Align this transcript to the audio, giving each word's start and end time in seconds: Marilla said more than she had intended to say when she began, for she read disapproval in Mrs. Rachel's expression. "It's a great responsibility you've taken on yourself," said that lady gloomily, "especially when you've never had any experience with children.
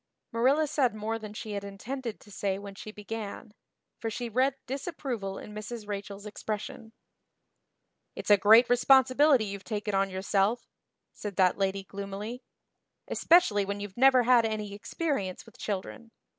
Marilla 0.31 0.65
said 0.65 0.95
more 0.95 1.19
than 1.19 1.31
she 1.31 1.51
had 1.51 1.63
intended 1.63 2.19
to 2.21 2.31
say 2.31 2.57
when 2.57 2.73
she 2.73 2.89
began, 2.91 3.53
for 3.99 4.09
she 4.09 4.29
read 4.29 4.55
disapproval 4.65 5.37
in 5.37 5.53
Mrs. 5.53 5.87
Rachel's 5.87 6.25
expression. 6.25 6.91
"It's 8.15 8.31
a 8.31 8.35
great 8.37 8.67
responsibility 8.67 9.45
you've 9.45 9.63
taken 9.63 9.93
on 9.93 10.09
yourself," 10.09 10.67
said 11.13 11.35
that 11.35 11.59
lady 11.59 11.83
gloomily, 11.83 12.41
"especially 13.07 13.63
when 13.63 13.79
you've 13.79 13.95
never 13.95 14.23
had 14.23 14.43
any 14.43 14.73
experience 14.73 15.45
with 15.45 15.59
children. 15.59 16.09